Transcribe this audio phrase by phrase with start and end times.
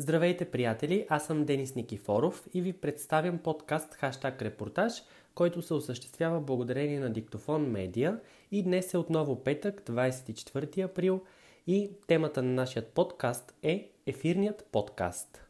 [0.00, 1.06] Здравейте, приятели!
[1.08, 4.92] Аз съм Денис Никифоров и ви представям подкаст Хаштаг Репортаж,
[5.34, 11.20] който се осъществява благодарение на Диктофон Медиа и днес е отново петък, 24 април
[11.66, 15.44] и темата на нашия подкаст е Ефирният подкаст.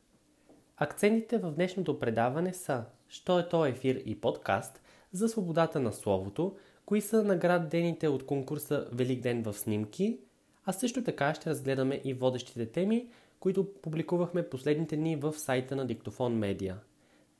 [0.76, 4.82] Акцентите в днешното предаване са Що е то ефир и подкаст
[5.12, 6.56] за свободата на словото,
[6.86, 10.18] кои са наградените от конкурса Велик ден в снимки,
[10.64, 13.08] а също така ще разгледаме и водещите теми,
[13.40, 16.76] които публикувахме последните дни в сайта на Диктофон Медиа.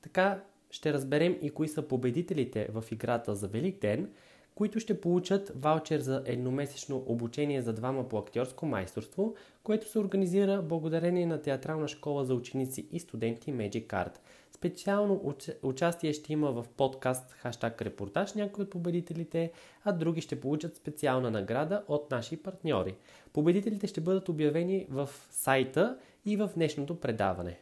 [0.01, 4.09] Така ще разберем и кои са победителите в играта за Велик ден,
[4.61, 10.61] които ще получат ваучер за едномесечно обучение за двама по актьорско майсторство, което се организира
[10.61, 14.17] благодарение на театрална школа за ученици и студенти Magic Art.
[14.51, 15.33] Специално
[15.63, 19.51] участие ще има в подкаст хаштаг репортаж някои от победителите,
[19.83, 22.95] а други ще получат специална награда от наши партньори.
[23.33, 27.59] Победителите ще бъдат обявени в сайта и в днешното предаване.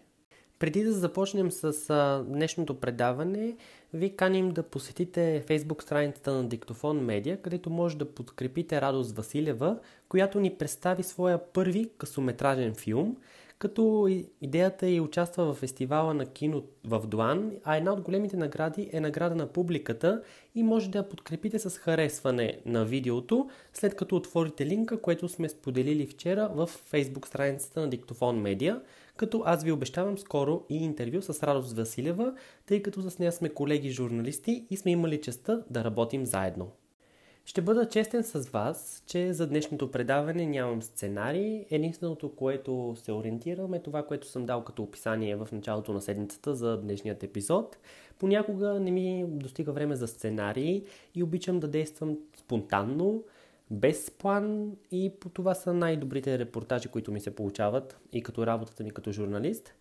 [0.59, 3.55] Преди да започнем с а, днешното предаване,
[3.93, 9.79] ви каним да посетите фейсбук страницата на Диктофон Медиа, където може да подкрепите Радост Василева,
[10.09, 13.17] която ни представи своя първи късометражен филм–
[13.59, 14.09] като
[14.41, 18.99] идеята е участва в фестивала на кино в Дуан, а една от големите награди е
[18.99, 20.21] награда на публиката
[20.55, 25.49] и може да я подкрепите с харесване на видеото, след като отворите линка, което сме
[25.49, 28.81] споделили вчера в Facebook страницата на Диктофон Медиа,
[29.19, 32.33] като аз ви обещавам скоро и интервю с Радост Василева,
[32.65, 36.71] тъй като с нея сме колеги журналисти и сме имали честа да работим заедно.
[37.45, 41.65] Ще бъда честен с вас, че за днешното предаване нямам сценарий.
[41.69, 46.55] Единственото, което се ориентирам е това, което съм дал като описание в началото на седмицата
[46.55, 47.77] за днешният епизод.
[48.19, 50.83] Понякога не ми достига време за сценарий
[51.15, 53.23] и обичам да действам спонтанно,
[53.71, 58.83] без план и по това са най-добрите репортажи, които ми се получават и като работата
[58.83, 59.73] ми като журналист.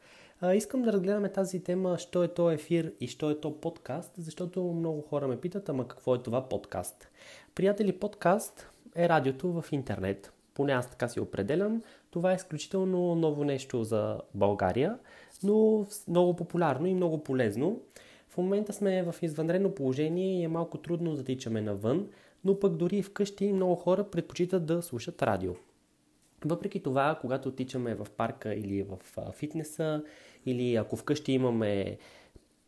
[0.55, 4.63] Искам да разгледаме тази тема, що е то ефир и що е то подкаст, защото
[4.63, 7.09] много хора ме питат, ама какво е това подкаст?
[7.55, 10.33] Приятели, подкаст е радиото в интернет.
[10.55, 11.83] Поне аз така си определям.
[12.11, 14.99] Това е изключително ново нещо за България,
[15.43, 17.81] но много популярно и много полезно.
[18.29, 22.09] В момента сме в извънредно положение и е малко трудно да тичаме навън,
[22.45, 25.53] но пък дори вкъщи много хора предпочитат да слушат радио.
[26.45, 28.99] Въпреки това, когато тичаме в парка или в
[29.33, 30.05] фитнеса,
[30.47, 31.99] или ако вкъщи имаме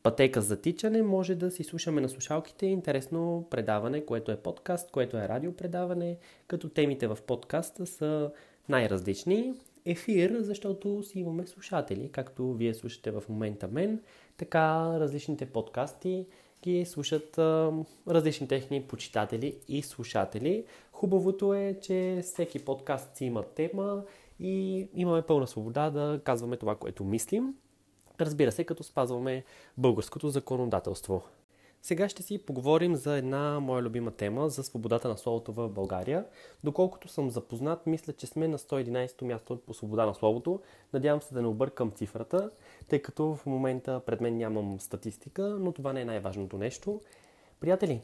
[0.03, 5.17] пътека за тичане, може да си слушаме на слушалките интересно предаване, което е подкаст, което
[5.17, 8.31] е радиопредаване, като темите в подкаста са
[8.69, 9.55] най-различни.
[9.85, 14.01] Ефир, защото си имаме слушатели, както вие слушате в момента мен,
[14.37, 16.27] така различните подкасти
[16.63, 17.73] ги слушат а,
[18.09, 20.65] различни техни почитатели и слушатели.
[20.93, 24.05] Хубавото е, че всеки подкаст си има тема
[24.41, 27.55] и имаме пълна свобода да казваме това, което мислим.
[28.21, 29.45] Разбира се, като спазваме
[29.79, 31.23] българското законодателство.
[31.83, 36.25] Сега ще си поговорим за една моя любима тема за свободата на словото в България.
[36.65, 40.61] Доколкото съм запознат, мисля, че сме на 111-то място по свобода на словото.
[40.93, 42.51] Надявам се да не объркам цифрата,
[42.89, 47.01] тъй като в момента пред мен нямам статистика, но това не е най-важното нещо.
[47.61, 48.01] Приятели,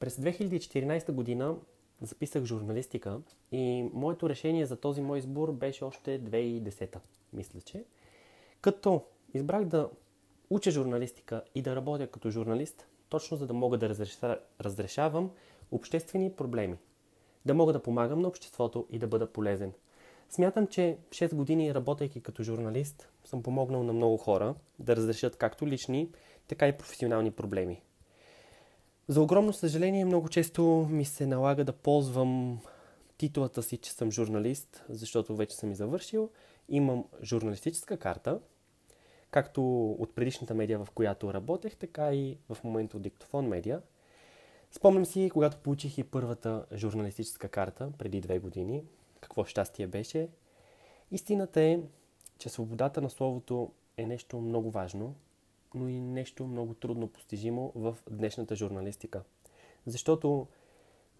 [0.00, 1.56] през 2014 година
[2.02, 3.20] записах журналистика
[3.52, 6.98] и моето решение за този мой избор беше още 2010,
[7.32, 7.84] мисля, че.
[8.60, 9.02] Като
[9.34, 9.90] избрах да
[10.50, 15.30] уча журналистика и да работя като журналист, точно за да мога да разреша, разрешавам
[15.70, 16.76] обществени проблеми.
[17.46, 19.72] Да мога да помагам на обществото и да бъда полезен.
[20.30, 25.66] Смятам, че 6 години работейки като журналист съм помогнал на много хора да разрешат както
[25.66, 26.10] лични,
[26.48, 27.82] така и професионални проблеми.
[29.08, 32.60] За огромно съжаление, много често ми се налага да ползвам
[33.18, 36.30] титулата си, че съм журналист, защото вече съм и завършил.
[36.68, 38.40] Имам журналистическа карта,
[39.34, 43.80] както от предишната медия, в която работех, така и в момента от Диктофон медиа.
[44.70, 48.82] Спомням си, когато получих и първата журналистическа карта преди две години,
[49.20, 50.28] какво щастие беше.
[51.10, 51.80] Истината е,
[52.38, 55.14] че свободата на словото е нещо много важно,
[55.74, 59.22] но и нещо много трудно постижимо в днешната журналистика.
[59.86, 60.46] Защото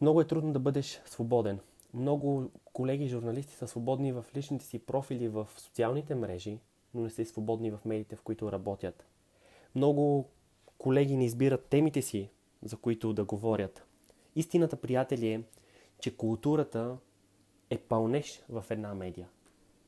[0.01, 1.59] много е трудно да бъдеш свободен.
[1.95, 6.59] Много колеги журналисти са свободни в личните си профили в социалните мрежи,
[6.95, 9.05] но не са свободни в медиите, в които работят.
[9.75, 10.29] Много
[10.79, 12.31] колеги не избират темите си,
[12.63, 13.85] за които да говорят.
[14.37, 15.43] Истината, приятели, е,
[16.01, 16.97] че културата
[17.71, 19.29] е пълнеж в една медия.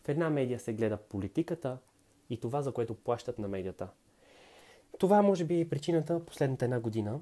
[0.03, 1.79] В една медия се гледа политиката
[2.31, 3.89] и това, за което плащат на медията.
[4.99, 7.21] Това може би е причината последната една година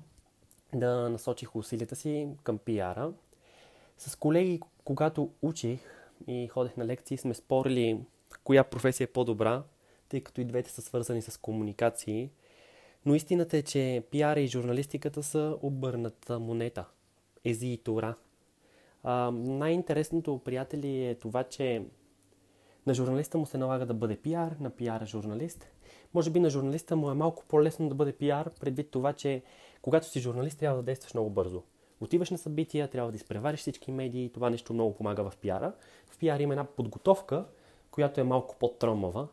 [0.75, 3.13] да насочих усилията си към пиара.
[3.99, 5.81] С колеги, когато учих
[6.27, 8.01] и ходех на лекции, сме спорили
[8.45, 9.63] коя професия е по-добра
[10.15, 12.31] тъй като и двете са свързани с комуникации.
[13.07, 16.85] Но истината е, че пиара и журналистиката са обърната монета.
[17.45, 18.15] Ези и Тора.
[19.03, 21.83] А, най-интересното, приятели, е това, че
[22.87, 25.69] на журналиста му се налага да бъде пиар, на пиара журналист.
[26.15, 29.43] Може би на журналиста му е малко по-лесно да бъде пиар, предвид това, че
[29.83, 31.63] когато си журналист трябва да действаш много бързо.
[32.01, 35.73] Отиваш на събития, трябва да изпревариш всички медии, това нещо много помага в пиара.
[36.07, 37.45] В пиар има една подготовка,
[37.91, 39.29] която е малко по-тромава.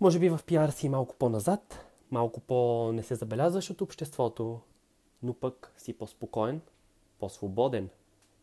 [0.00, 4.60] Може би в пиар си малко по-назад, малко по-не се забелязваш от обществото,
[5.22, 6.60] но пък си по-спокоен,
[7.18, 7.88] по-свободен.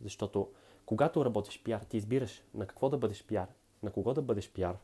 [0.02, 0.50] Защото
[0.86, 3.48] когато работиш пиар, ти избираш на какво да бъдеш пиар,
[3.84, 4.78] на кого да бъдеш пиар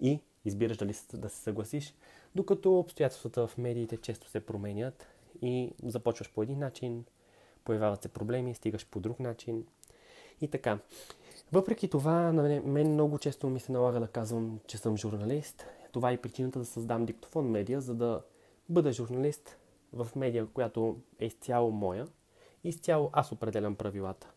[0.00, 1.94] и избираш дали да се съгласиш,
[2.34, 5.06] докато обстоятелствата в медиите често се променят
[5.42, 7.04] и започваш по един начин,
[7.64, 9.66] появяват се проблеми, стигаш по друг начин
[10.40, 10.78] и така.
[11.52, 15.66] Въпреки това, на мен много често ми се налага да казвам, че съм журналист.
[15.92, 18.22] Това е причината да създам Диктофон Медиа, за да
[18.68, 19.58] бъда журналист
[19.92, 22.06] в медия, която е изцяло моя.
[22.64, 24.30] И изцяло аз определям правилата.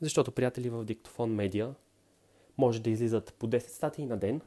[0.00, 1.74] Защото, приятели, в Диктофон Медиа
[2.58, 4.40] може да излизат по 10 статии на ден,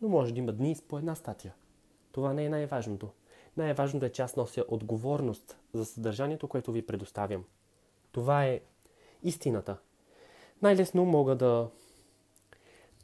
[0.00, 1.54] но може да има дни с по една статия.
[2.12, 3.10] Това не е най-важното.
[3.56, 7.44] Най-важното е, че аз нося отговорност за съдържанието, което ви предоставям.
[8.12, 8.60] Това е
[9.22, 9.76] истината.
[10.62, 11.70] Най-лесно мога да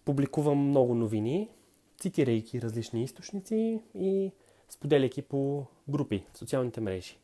[0.05, 1.50] публикувам много новини,
[2.00, 4.32] цитирайки различни източници и
[4.68, 7.18] споделяйки по групи в социалните мрежи.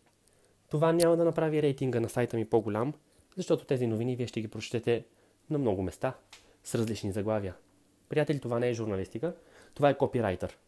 [0.70, 2.94] Това няма да направи рейтинга на сайта ми по-голям,
[3.36, 5.04] защото тези новини вие ще ги прочетете
[5.50, 6.14] на много места
[6.64, 7.54] с различни заглавия.
[8.08, 9.34] Приятели, това не е журналистика,
[9.74, 10.58] това е копирайтър.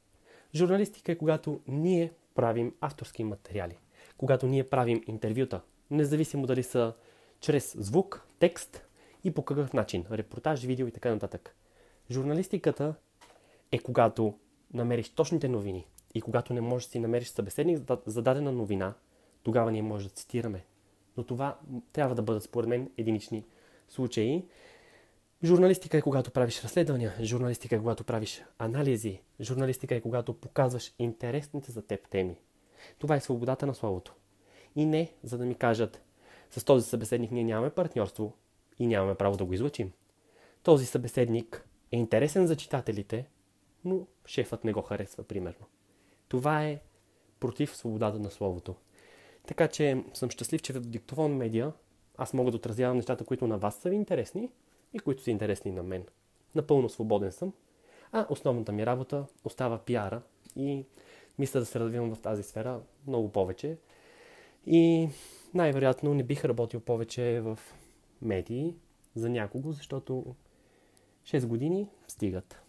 [0.54, 3.78] Журналистика е когато ние правим авторски материали,
[4.18, 5.60] когато ние правим интервюта,
[5.90, 6.94] независимо дали са
[7.40, 8.86] чрез звук, текст
[9.24, 11.56] и по какъв начин, репортаж, видео и така нататък.
[12.10, 12.94] Журналистиката
[13.72, 14.34] е когато
[14.74, 18.94] намериш точните новини и когато не можеш да си намериш събеседник за дадена новина,
[19.42, 20.64] тогава ние може да цитираме.
[21.16, 21.58] Но това
[21.92, 23.44] трябва да бъдат според мен единични
[23.88, 24.44] случаи.
[25.44, 31.72] Журналистика е когато правиш разследвания, журналистика е когато правиш анализи, журналистика е когато показваш интересните
[31.72, 32.36] за теб теми.
[32.98, 34.14] Това е свободата на словото.
[34.76, 36.02] И не за да ми кажат,
[36.50, 38.32] с този събеседник ние нямаме партньорство
[38.78, 39.92] и нямаме право да го излъчим.
[40.62, 43.28] Този събеседник е интересен за читателите,
[43.86, 45.66] но шефът не го харесва, примерно.
[46.28, 46.80] Това е
[47.40, 48.74] против свободата на словото.
[49.46, 51.72] Така че съм щастлив, че в Диктофон Медиа
[52.16, 54.50] аз мога да отразявам нещата, които на вас са ви интересни
[54.92, 56.04] и които са интересни на мен.
[56.54, 57.52] Напълно свободен съм,
[58.12, 60.22] а основната ми работа остава пиара
[60.56, 60.84] и
[61.38, 63.78] мисля да се развивам в тази сфера много повече.
[64.66, 65.08] И
[65.54, 67.58] най-вероятно не бих работил повече в
[68.22, 68.74] медии
[69.14, 70.34] за някого, защото
[71.24, 72.65] 6 години стигат.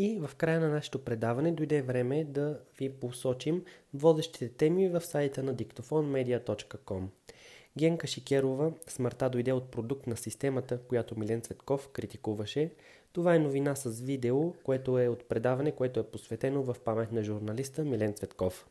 [0.00, 3.64] И в края на нашето предаване дойде време да ви посочим
[3.94, 7.06] водещите теми в сайта на dictophonmedia.com.
[7.78, 12.72] Генка Шикерова смъртта дойде от продукт на системата, която Милен Цветков критикуваше.
[13.12, 17.22] Това е новина с видео, което е от предаване, което е посветено в памет на
[17.22, 18.66] журналиста Милен Цветков.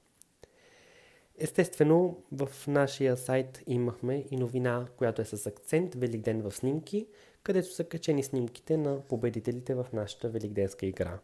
[1.38, 7.08] Естествено, в нашия сайт имахме и новина, която е с акцент Великден в снимки,
[7.44, 11.20] където са качени снимките на победителите в нашата великденска игра.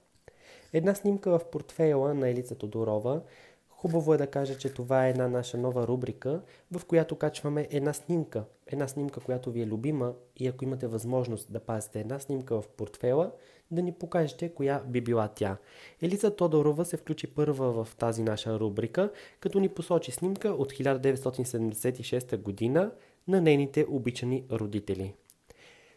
[0.73, 3.21] Една снимка в портфейла на Елица Тодорова.
[3.69, 7.93] Хубаво е да кажа, че това е една наша нова рубрика, в която качваме една
[7.93, 8.43] снимка.
[8.67, 12.67] Една снимка, която ви е любима и ако имате възможност да пазите една снимка в
[12.67, 13.31] портфела,
[13.71, 15.57] да ни покажете коя би била тя.
[16.01, 22.37] Елиза Тодорова се включи първа в тази наша рубрика, като ни посочи снимка от 1976
[22.37, 22.91] година
[23.27, 25.13] на нейните обичани родители.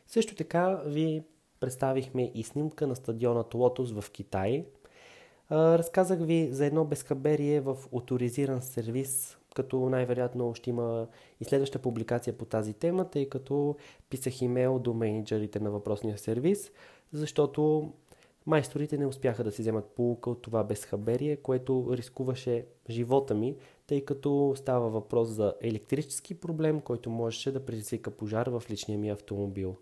[0.06, 1.22] Също така ви
[1.60, 4.64] представихме и снимка на стадионът Лотос в Китай.
[5.50, 11.06] Разказах ви за едно безхаберие в авторизиран сервис, като най-вероятно ще има
[11.40, 13.76] и следваща публикация по тази тема, тъй като
[14.10, 16.72] писах имейл до менеджерите на въпросния сервис,
[17.12, 17.92] защото
[18.46, 24.04] майсторите не успяха да си вземат полука от това безхаберие, което рискуваше живота ми, тъй
[24.04, 29.76] като става въпрос за електрически проблем, който можеше да предизвика пожар в личния ми автомобил.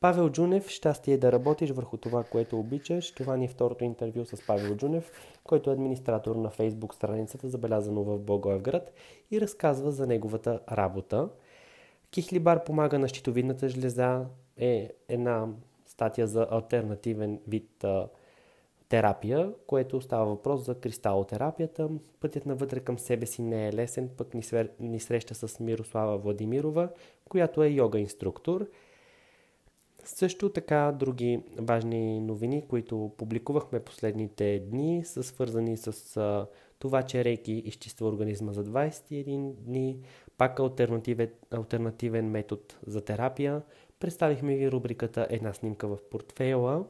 [0.00, 3.12] Павел Джунев, щастие е да работиш върху това, което обичаш.
[3.12, 5.12] Това ни е второто интервю с Павел Джунев,
[5.44, 8.92] който е администратор на фейсбук страницата, забелязано в Благоевград
[9.30, 11.28] и разказва за неговата работа.
[12.10, 14.24] Кихлибар помага на щитовидната жлеза
[14.56, 15.48] е една
[15.86, 18.08] статия за альтернативен вид а,
[18.88, 21.88] терапия, което става въпрос за кристалотерапията.
[22.20, 24.70] Пътят навътре към себе си не е лесен, пък ни, свер...
[24.80, 26.88] ни среща с Мирослава Владимирова,
[27.28, 28.66] която е йога инструктор–
[30.06, 36.46] Също така други важни новини, които публикувахме последните дни, са свързани с а,
[36.78, 39.98] това, че Рейки изчиства организма за 21 дни,
[40.38, 43.62] пак альтернативен, альтернативен метод за терапия.
[44.00, 46.84] Представихме ви рубриката Една снимка в портфейла.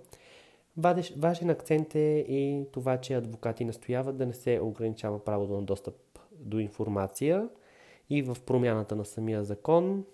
[1.17, 5.95] Важен акцент е и това, че адвокати настояват да не се ограничава правото на достъп
[6.33, 7.49] до информация
[8.11, 10.05] и в промяната на самия закон.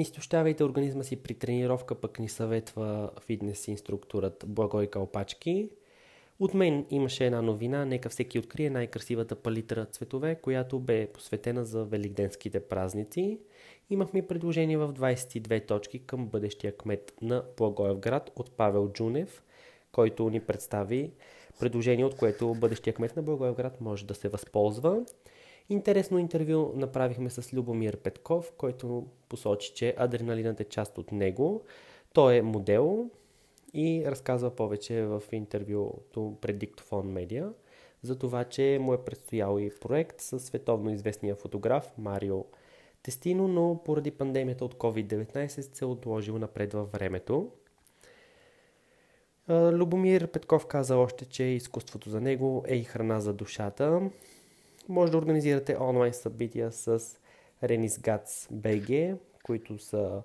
[0.00, 5.70] Не изтощавайте организма си при тренировка, пък ни съветва фитнес инструкторът Благой Калпачки.
[6.38, 11.84] От мен имаше една новина, нека всеки открие най-красивата палитра цветове, която бе посветена за
[11.84, 13.38] великденските празници.
[13.90, 19.42] Имахме предложение в 22 точки към бъдещия кмет на Благоевград от Павел Джунев,
[19.92, 21.10] който ни представи
[21.58, 25.04] предложение, от което бъдещия кмет на Благоевград може да се възползва.
[25.68, 31.62] Интересно интервю направихме с Любомир Петков, който посочи, че адреналинът е част от него.
[32.12, 33.10] Той е модел
[33.74, 37.52] и разказва повече в интервюто пред Диктофон Медиа
[38.02, 42.44] за това, че му е предстоял и проект с световно известния фотограф Марио
[43.02, 47.50] Тестино, но поради пандемията от COVID-19 се е отложил напред във времето.
[49.50, 54.10] Любомир Петков каза още, че изкуството за него е и храна за душата.
[54.90, 57.00] Може да организирате онлайн събития с
[58.00, 60.22] Гац БГ, които са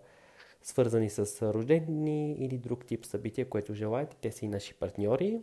[0.61, 4.17] свързани с рождени или друг тип събития, което желаете.
[4.21, 5.39] Те са и наши партньори.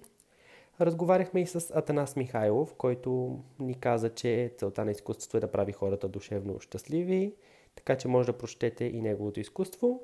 [0.81, 5.73] Разговаряхме и с Атанас Михайлов, който ни каза, че целта на изкуството е да прави
[5.73, 7.35] хората душевно щастливи,
[7.75, 10.01] така че може да прочетете и неговото изкуство.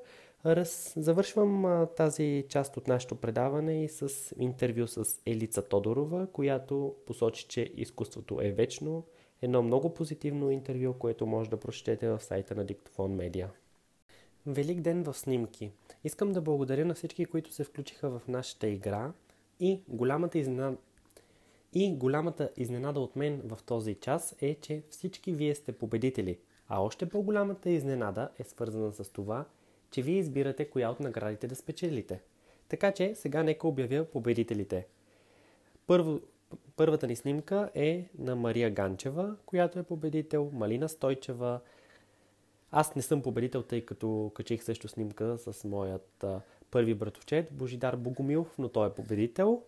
[0.46, 0.92] Раз...
[0.96, 7.46] Завършвам а, тази част от нашето предаване и с интервю с Елица Тодорова, която посочи,
[7.48, 9.04] че изкуството е вечно.
[9.42, 13.50] Едно много позитивно интервю, което може да прочетете в сайта на Диктофон Медиа.
[14.46, 15.72] Велик ден в снимки!
[16.04, 19.12] Искам да благодаря на всички, които се включиха в нашата игра
[19.60, 20.76] и голямата изненада,
[21.72, 26.38] и голямата изненада от мен в този час е, че всички вие сте победители.
[26.68, 29.44] А още по-голямата изненада е свързана с това,
[29.90, 32.20] че вие избирате коя от наградите да спечелите.
[32.68, 34.86] Така че сега нека обявя победителите.
[35.86, 36.20] Първо,
[36.76, 41.60] първата ни снимка е на Мария Ганчева, която е победител, Малина Стойчева.
[42.70, 46.40] Аз не съм победител, тъй като качих също снимка с моят а,
[46.70, 49.62] първи братовчет Божидар Богомилов, но той е победител.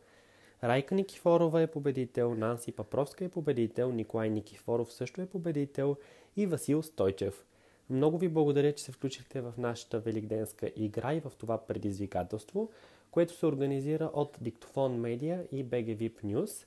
[0.65, 5.97] Райка Никифорова е победител, Нанси Папровска е победител, Николай Никифоров също е победител
[6.37, 7.45] и Васил Стойчев.
[7.91, 12.71] Много ви благодаря, че се включихте в нашата великденска игра и в това предизвикателство,
[13.11, 16.67] което се организира от Диктофон Медиа и BG VIP News,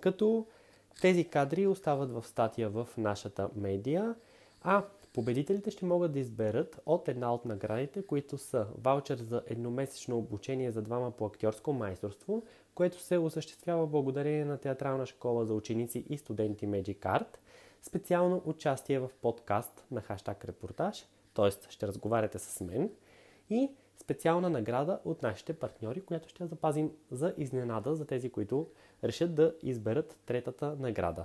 [0.00, 0.46] като
[1.00, 4.14] тези кадри остават в статия в нашата медия,
[4.62, 10.18] а победителите ще могат да изберат от една от наградите, които са ваучер за едномесечно
[10.18, 12.42] обучение за двама по актьорско майсторство,
[12.74, 17.36] което се осъществява благодарение на театрална школа за ученици и студенти Magic Art–
[17.82, 21.50] специално участие в подкаст на хаштаг репортаж, т.е.
[21.70, 22.90] ще разговаряте с мен
[23.50, 28.66] и специална награда от нашите партньори, която ще запазим за изненада за тези, които
[29.04, 31.24] решат да изберат третата награда.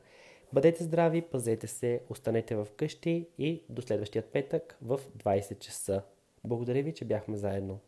[0.53, 6.01] Бъдете здрави, пазете се, останете в къщи и до следващия петък в 20 часа.
[6.43, 7.79] Благодаря ви, че бяхме заедно.